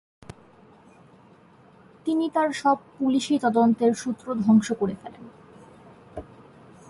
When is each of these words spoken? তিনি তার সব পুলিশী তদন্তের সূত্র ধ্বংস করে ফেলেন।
তিনি 2.05 2.25
তার 2.29 2.49
সব 2.53 2.77
পুলিশী 2.97 3.35
তদন্তের 3.39 3.93
সূত্র 3.93 4.25
ধ্বংস 4.35 4.67
করে 4.79 4.95
ফেলেন। 5.01 5.25